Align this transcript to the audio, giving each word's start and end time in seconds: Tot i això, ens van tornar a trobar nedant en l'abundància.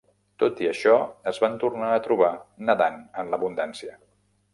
Tot 0.43 0.59
i 0.65 0.69
això, 0.69 0.93
ens 1.31 1.39
van 1.43 1.57
tornar 1.63 1.89
a 1.97 1.99
trobar 2.07 2.31
nedant 2.71 2.97
en 3.25 3.31
l'abundància. 3.35 3.95